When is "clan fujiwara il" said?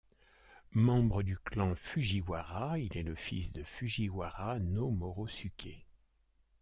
1.37-2.97